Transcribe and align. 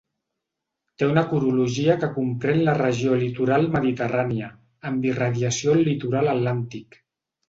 Té 1.01 1.07
una 1.09 1.23
corologia 1.33 1.97
que 2.03 2.07
comprèn 2.15 2.61
la 2.69 2.73
regió 2.79 3.17
litoral 3.23 3.67
mediterrània, 3.75 4.47
amb 4.93 5.05
irradiació 5.11 5.77
al 5.77 5.85
litoral 5.89 6.33
atlàntic. 6.33 6.99